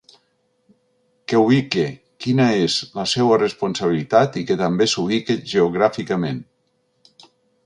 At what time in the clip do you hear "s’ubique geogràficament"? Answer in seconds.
4.95-6.45